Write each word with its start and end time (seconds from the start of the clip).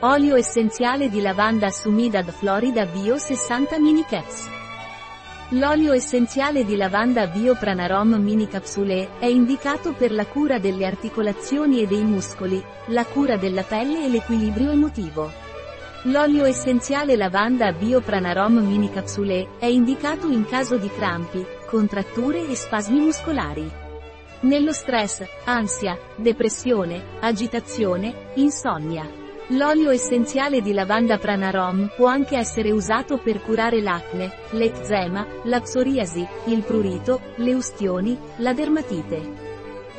Olio 0.00 0.36
essenziale 0.36 1.08
di 1.08 1.22
lavanda 1.22 1.70
Sumidad 1.70 2.30
Florida 2.30 2.84
Bio 2.84 3.16
60 3.16 3.78
mini 3.78 4.04
caps. 4.04 4.46
L'olio 5.50 5.94
essenziale 5.94 6.66
di 6.66 6.76
lavanda 6.76 7.26
Bio 7.28 7.54
Pranarom 7.54 8.12
mini 8.16 8.46
capsule 8.46 9.18
è 9.18 9.24
indicato 9.24 9.94
per 9.94 10.12
la 10.12 10.26
cura 10.26 10.58
delle 10.58 10.84
articolazioni 10.84 11.80
e 11.80 11.86
dei 11.86 12.04
muscoli, 12.04 12.62
la 12.88 13.06
cura 13.06 13.38
della 13.38 13.62
pelle 13.62 14.04
e 14.04 14.10
l'equilibrio 14.10 14.70
emotivo. 14.70 15.32
L'olio 16.02 16.44
essenziale 16.44 17.16
lavanda 17.16 17.72
Bio 17.72 18.02
Pranarom 18.02 18.58
mini 18.58 18.92
capsule 18.92 19.56
è 19.58 19.64
indicato 19.64 20.28
in 20.28 20.44
caso 20.44 20.76
di 20.76 20.90
crampi, 20.90 21.42
contratture 21.66 22.46
e 22.46 22.54
spasmi 22.54 23.00
muscolari. 23.00 23.66
Nello 24.40 24.72
stress, 24.74 25.24
ansia, 25.44 25.98
depressione, 26.16 27.02
agitazione, 27.20 28.32
insonnia. 28.34 29.24
L'olio 29.50 29.90
essenziale 29.90 30.60
di 30.60 30.72
lavanda 30.72 31.18
Pranarom 31.18 31.92
può 31.94 32.08
anche 32.08 32.36
essere 32.36 32.72
usato 32.72 33.18
per 33.18 33.40
curare 33.42 33.80
l'acne, 33.80 34.32
l'eczema, 34.50 35.24
la 35.44 35.60
psoriasi, 35.60 36.26
il 36.46 36.64
prurito, 36.64 37.20
le 37.36 37.54
ustioni, 37.54 38.18
la 38.38 38.52
dermatite. 38.52 39.44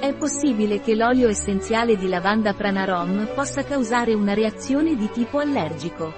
È 0.00 0.14
possibile 0.14 0.80
che 0.80 0.94
l'olio 0.94 1.28
essenziale 1.28 1.98
di 1.98 2.08
lavanda 2.08 2.54
Pranarom 2.54 3.32
possa 3.34 3.62
causare 3.64 4.14
una 4.14 4.32
reazione 4.32 4.96
di 4.96 5.10
tipo 5.10 5.40
allergico. 5.40 6.10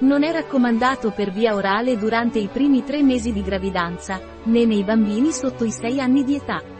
Non 0.00 0.22
è 0.22 0.30
raccomandato 0.30 1.12
per 1.12 1.30
via 1.30 1.54
orale 1.54 1.96
durante 1.96 2.38
i 2.40 2.48
primi 2.52 2.84
tre 2.84 3.02
mesi 3.02 3.32
di 3.32 3.42
gravidanza, 3.42 4.20
né 4.42 4.66
nei 4.66 4.84
bambini 4.84 5.32
sotto 5.32 5.64
i 5.64 5.70
6 5.70 5.98
anni 5.98 6.24
di 6.24 6.34
età. 6.34 6.79